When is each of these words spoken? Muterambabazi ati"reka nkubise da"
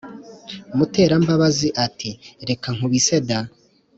Muterambabazi 0.77 1.67
ati"reka 1.85 2.67
nkubise 2.75 3.15
da" 3.27 3.39